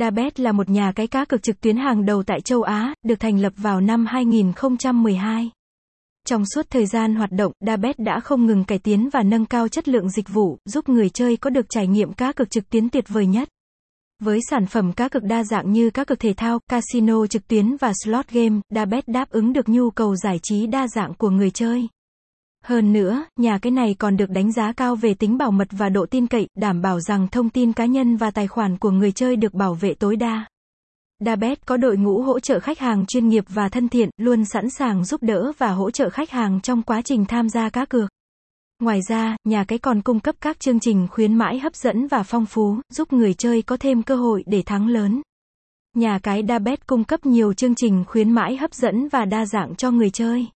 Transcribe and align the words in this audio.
Dabet 0.00 0.40
là 0.40 0.52
một 0.52 0.68
nhà 0.68 0.92
cái 0.92 1.06
cá 1.06 1.24
cược 1.24 1.42
trực 1.42 1.60
tuyến 1.60 1.76
hàng 1.76 2.04
đầu 2.04 2.22
tại 2.22 2.40
châu 2.40 2.62
Á, 2.62 2.94
được 3.04 3.20
thành 3.20 3.40
lập 3.40 3.52
vào 3.56 3.80
năm 3.80 4.06
2012. 4.06 5.50
Trong 6.26 6.44
suốt 6.54 6.66
thời 6.70 6.86
gian 6.86 7.14
hoạt 7.14 7.32
động, 7.32 7.52
Dabet 7.66 7.98
đã 7.98 8.20
không 8.20 8.46
ngừng 8.46 8.64
cải 8.64 8.78
tiến 8.78 9.08
và 9.12 9.22
nâng 9.22 9.46
cao 9.46 9.68
chất 9.68 9.88
lượng 9.88 10.10
dịch 10.10 10.28
vụ, 10.28 10.58
giúp 10.64 10.88
người 10.88 11.08
chơi 11.10 11.36
có 11.36 11.50
được 11.50 11.66
trải 11.68 11.86
nghiệm 11.86 12.12
cá 12.12 12.32
cược 12.32 12.50
trực 12.50 12.70
tuyến 12.70 12.88
tuyệt 12.88 13.04
vời 13.08 13.26
nhất. 13.26 13.48
Với 14.22 14.38
sản 14.50 14.66
phẩm 14.66 14.92
cá 14.92 15.08
cược 15.08 15.22
đa 15.22 15.44
dạng 15.44 15.72
như 15.72 15.90
cá 15.90 16.04
cược 16.04 16.20
thể 16.20 16.34
thao, 16.36 16.58
casino 16.70 17.26
trực 17.26 17.48
tuyến 17.48 17.76
và 17.76 17.92
slot 18.04 18.28
game, 18.28 18.60
Dabet 18.74 19.08
đáp 19.08 19.30
ứng 19.30 19.52
được 19.52 19.68
nhu 19.68 19.90
cầu 19.90 20.16
giải 20.16 20.38
trí 20.42 20.66
đa 20.66 20.88
dạng 20.88 21.14
của 21.14 21.30
người 21.30 21.50
chơi. 21.50 21.88
Hơn 22.68 22.92
nữa, 22.92 23.24
nhà 23.36 23.58
cái 23.58 23.70
này 23.70 23.94
còn 23.98 24.16
được 24.16 24.30
đánh 24.30 24.52
giá 24.52 24.72
cao 24.72 24.96
về 24.96 25.14
tính 25.14 25.38
bảo 25.38 25.50
mật 25.50 25.68
và 25.70 25.88
độ 25.88 26.06
tin 26.06 26.26
cậy, 26.26 26.48
đảm 26.54 26.82
bảo 26.82 27.00
rằng 27.00 27.28
thông 27.28 27.50
tin 27.50 27.72
cá 27.72 27.86
nhân 27.86 28.16
và 28.16 28.30
tài 28.30 28.46
khoản 28.48 28.78
của 28.78 28.90
người 28.90 29.12
chơi 29.12 29.36
được 29.36 29.54
bảo 29.54 29.74
vệ 29.74 29.94
tối 29.94 30.16
đa. 30.16 30.46
Dabet 31.24 31.66
có 31.66 31.76
đội 31.76 31.96
ngũ 31.96 32.22
hỗ 32.22 32.40
trợ 32.40 32.60
khách 32.60 32.78
hàng 32.78 33.06
chuyên 33.06 33.28
nghiệp 33.28 33.44
và 33.48 33.68
thân 33.68 33.88
thiện, 33.88 34.10
luôn 34.16 34.44
sẵn 34.44 34.70
sàng 34.70 35.04
giúp 35.04 35.22
đỡ 35.22 35.52
và 35.58 35.70
hỗ 35.70 35.90
trợ 35.90 36.10
khách 36.10 36.30
hàng 36.30 36.60
trong 36.60 36.82
quá 36.82 37.02
trình 37.02 37.24
tham 37.24 37.48
gia 37.48 37.70
cá 37.70 37.84
cược. 37.84 38.10
Ngoài 38.82 39.00
ra, 39.08 39.36
nhà 39.44 39.64
cái 39.64 39.78
còn 39.78 40.02
cung 40.02 40.20
cấp 40.20 40.34
các 40.40 40.60
chương 40.60 40.80
trình 40.80 41.08
khuyến 41.10 41.34
mãi 41.34 41.58
hấp 41.58 41.74
dẫn 41.74 42.06
và 42.06 42.22
phong 42.22 42.46
phú, 42.46 42.76
giúp 42.92 43.12
người 43.12 43.34
chơi 43.34 43.62
có 43.62 43.76
thêm 43.76 44.02
cơ 44.02 44.16
hội 44.16 44.44
để 44.46 44.62
thắng 44.62 44.88
lớn. 44.88 45.22
Nhà 45.96 46.18
cái 46.22 46.42
Dabet 46.48 46.86
cung 46.86 47.04
cấp 47.04 47.26
nhiều 47.26 47.52
chương 47.52 47.74
trình 47.74 48.04
khuyến 48.08 48.30
mãi 48.30 48.56
hấp 48.56 48.74
dẫn 48.74 49.08
và 49.08 49.24
đa 49.24 49.46
dạng 49.46 49.74
cho 49.74 49.90
người 49.90 50.10
chơi. 50.10 50.46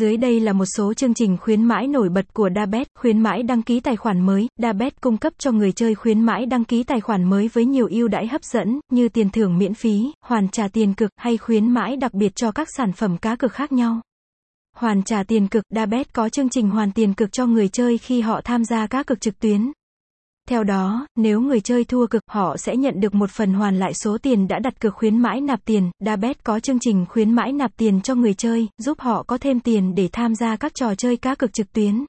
Dưới 0.00 0.16
đây 0.16 0.40
là 0.40 0.52
một 0.52 0.64
số 0.76 0.94
chương 0.94 1.14
trình 1.14 1.36
khuyến 1.36 1.64
mãi 1.64 1.86
nổi 1.86 2.08
bật 2.08 2.34
của 2.34 2.48
Dabet, 2.56 2.88
khuyến 2.98 3.20
mãi 3.20 3.42
đăng 3.42 3.62
ký 3.62 3.80
tài 3.80 3.96
khoản 3.96 4.20
mới. 4.20 4.48
Dabet 4.62 5.00
cung 5.00 5.16
cấp 5.16 5.32
cho 5.38 5.52
người 5.52 5.72
chơi 5.72 5.94
khuyến 5.94 6.20
mãi 6.20 6.46
đăng 6.46 6.64
ký 6.64 6.82
tài 6.82 7.00
khoản 7.00 7.24
mới 7.24 7.48
với 7.48 7.64
nhiều 7.64 7.88
ưu 7.90 8.08
đãi 8.08 8.26
hấp 8.26 8.44
dẫn, 8.44 8.80
như 8.92 9.08
tiền 9.08 9.30
thưởng 9.30 9.58
miễn 9.58 9.74
phí, 9.74 10.12
hoàn 10.24 10.48
trả 10.48 10.68
tiền 10.68 10.94
cực, 10.94 11.10
hay 11.16 11.36
khuyến 11.36 11.70
mãi 11.70 11.96
đặc 11.96 12.14
biệt 12.14 12.36
cho 12.36 12.52
các 12.52 12.68
sản 12.76 12.92
phẩm 12.92 13.16
cá 13.18 13.36
cược 13.36 13.52
khác 13.52 13.72
nhau. 13.72 14.00
Hoàn 14.76 15.02
trả 15.02 15.22
tiền 15.22 15.48
cực, 15.48 15.64
Dabet 15.74 16.12
có 16.12 16.28
chương 16.28 16.48
trình 16.48 16.70
hoàn 16.70 16.92
tiền 16.92 17.14
cực 17.14 17.32
cho 17.32 17.46
người 17.46 17.68
chơi 17.68 17.98
khi 17.98 18.20
họ 18.20 18.40
tham 18.44 18.64
gia 18.64 18.86
cá 18.86 19.02
cược 19.02 19.20
trực 19.20 19.38
tuyến. 19.38 19.72
Theo 20.48 20.64
đó, 20.64 21.06
nếu 21.16 21.40
người 21.40 21.60
chơi 21.60 21.84
thua 21.84 22.06
cực, 22.06 22.22
họ 22.30 22.56
sẽ 22.56 22.76
nhận 22.76 23.00
được 23.00 23.14
một 23.14 23.30
phần 23.30 23.52
hoàn 23.52 23.78
lại 23.78 23.94
số 23.94 24.18
tiền 24.18 24.48
đã 24.48 24.58
đặt 24.58 24.80
cược 24.80 24.94
khuyến 24.94 25.18
mãi 25.18 25.40
nạp 25.40 25.64
tiền. 25.64 25.90
Dabet 26.06 26.44
có 26.44 26.60
chương 26.60 26.78
trình 26.80 27.06
khuyến 27.08 27.32
mãi 27.32 27.52
nạp 27.52 27.76
tiền 27.76 28.00
cho 28.00 28.14
người 28.14 28.34
chơi, 28.34 28.68
giúp 28.78 29.00
họ 29.00 29.22
có 29.22 29.38
thêm 29.38 29.60
tiền 29.60 29.94
để 29.94 30.08
tham 30.12 30.34
gia 30.34 30.56
các 30.56 30.72
trò 30.74 30.94
chơi 30.94 31.16
cá 31.16 31.34
cược 31.34 31.52
trực 31.52 31.72
tuyến. 31.72 32.04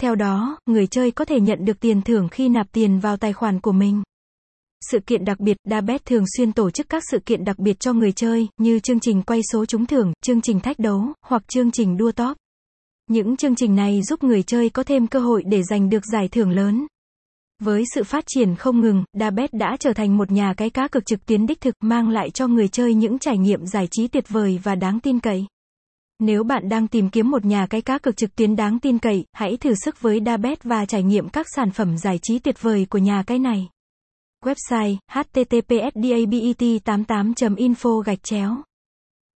Theo 0.00 0.14
đó, 0.14 0.58
người 0.66 0.86
chơi 0.86 1.10
có 1.10 1.24
thể 1.24 1.40
nhận 1.40 1.64
được 1.64 1.80
tiền 1.80 2.02
thưởng 2.02 2.28
khi 2.28 2.48
nạp 2.48 2.72
tiền 2.72 2.98
vào 2.98 3.16
tài 3.16 3.32
khoản 3.32 3.60
của 3.60 3.72
mình. 3.72 4.02
Sự 4.90 4.98
kiện 5.00 5.24
đặc 5.24 5.40
biệt, 5.40 5.56
Dabet 5.70 6.04
thường 6.04 6.24
xuyên 6.36 6.52
tổ 6.52 6.70
chức 6.70 6.88
các 6.88 7.02
sự 7.10 7.18
kiện 7.18 7.44
đặc 7.44 7.58
biệt 7.58 7.80
cho 7.80 7.92
người 7.92 8.12
chơi, 8.12 8.48
như 8.58 8.78
chương 8.78 9.00
trình 9.00 9.22
quay 9.22 9.40
số 9.52 9.66
trúng 9.66 9.86
thưởng, 9.86 10.12
chương 10.22 10.40
trình 10.40 10.60
thách 10.60 10.78
đấu, 10.78 11.12
hoặc 11.26 11.42
chương 11.48 11.70
trình 11.70 11.96
đua 11.96 12.12
top. 12.12 12.36
Những 13.10 13.36
chương 13.36 13.54
trình 13.54 13.74
này 13.74 14.02
giúp 14.02 14.24
người 14.24 14.42
chơi 14.42 14.70
có 14.70 14.82
thêm 14.82 15.06
cơ 15.06 15.18
hội 15.18 15.42
để 15.46 15.62
giành 15.62 15.88
được 15.90 16.02
giải 16.12 16.28
thưởng 16.28 16.50
lớn. 16.50 16.86
Với 17.64 17.84
sự 17.94 18.04
phát 18.04 18.24
triển 18.26 18.56
không 18.56 18.80
ngừng, 18.80 19.04
Dabet 19.20 19.54
đã 19.54 19.76
trở 19.80 19.92
thành 19.92 20.16
một 20.16 20.32
nhà 20.32 20.54
cái 20.56 20.70
cá 20.70 20.88
cược 20.88 21.06
trực 21.06 21.26
tuyến 21.26 21.46
đích 21.46 21.60
thực, 21.60 21.74
mang 21.80 22.08
lại 22.08 22.30
cho 22.30 22.46
người 22.46 22.68
chơi 22.68 22.94
những 22.94 23.18
trải 23.18 23.38
nghiệm 23.38 23.66
giải 23.66 23.88
trí 23.90 24.08
tuyệt 24.08 24.28
vời 24.28 24.60
và 24.62 24.74
đáng 24.74 25.00
tin 25.00 25.20
cậy. 25.20 25.46
Nếu 26.18 26.44
bạn 26.44 26.68
đang 26.68 26.88
tìm 26.88 27.10
kiếm 27.10 27.30
một 27.30 27.44
nhà 27.44 27.66
cái 27.70 27.82
cá 27.82 27.98
cược 27.98 28.16
trực 28.16 28.36
tuyến 28.36 28.56
đáng 28.56 28.78
tin 28.78 28.98
cậy, 28.98 29.24
hãy 29.32 29.56
thử 29.56 29.74
sức 29.74 30.00
với 30.00 30.20
Dabet 30.26 30.64
và 30.64 30.84
trải 30.84 31.02
nghiệm 31.02 31.28
các 31.28 31.46
sản 31.56 31.70
phẩm 31.70 31.98
giải 31.98 32.18
trí 32.22 32.38
tuyệt 32.38 32.62
vời 32.62 32.86
của 32.90 32.98
nhà 32.98 33.22
cái 33.26 33.38
này. 33.38 33.68
Website: 34.44 34.96
https://dabet88.info 35.12 38.00
gạch 38.00 38.22
chéo 38.22 38.56